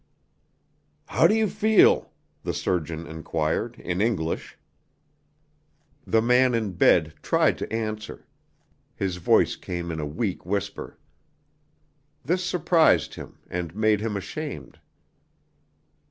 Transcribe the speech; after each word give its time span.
"How 1.05 1.27
do 1.27 1.35
you 1.35 1.47
feel?" 1.47 2.11
the 2.41 2.55
surgeon 2.55 3.05
enquired, 3.05 3.75
in 3.77 4.01
English. 4.01 4.57
The 6.07 6.23
man 6.23 6.55
in 6.55 6.71
bed 6.71 7.13
tried 7.21 7.59
to 7.59 7.71
answer. 7.71 8.25
His 8.95 9.17
voice 9.17 9.55
came 9.55 9.91
in 9.91 9.99
a 9.99 10.05
weak 10.07 10.43
whisper. 10.43 10.97
This 12.25 12.43
surprised 12.43 13.13
him, 13.13 13.37
and 13.47 13.75
made 13.75 14.01
him 14.01 14.17
ashamed. 14.17 14.79